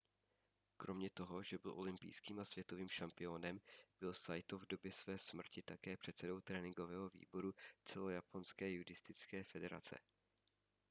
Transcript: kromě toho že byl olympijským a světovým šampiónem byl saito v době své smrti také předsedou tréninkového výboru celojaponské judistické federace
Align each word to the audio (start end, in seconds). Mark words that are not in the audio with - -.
kromě 0.77 1.09
toho 1.09 1.43
že 1.43 1.57
byl 1.57 1.71
olympijským 1.73 2.39
a 2.39 2.45
světovým 2.45 2.89
šampiónem 2.89 3.59
byl 3.99 4.13
saito 4.13 4.57
v 4.59 4.65
době 4.65 4.91
své 4.91 5.17
smrti 5.17 5.61
také 5.61 5.97
předsedou 5.97 6.41
tréninkového 6.41 7.09
výboru 7.09 7.53
celojaponské 7.85 8.71
judistické 8.71 9.43
federace 9.43 9.99